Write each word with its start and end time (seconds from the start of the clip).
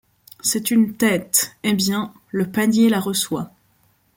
C'est 0.41 0.71
une 0.71 0.97
tête. 0.97 1.55
Eh 1.61 1.73
bien, 1.75 2.11
le 2.31 2.49
panier 2.51 2.89
la 2.89 2.99
reçoit. 2.99 3.51